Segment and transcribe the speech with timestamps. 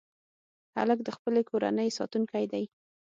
[0.75, 2.63] هلک د خپلې کورنۍ ساتونکی دی.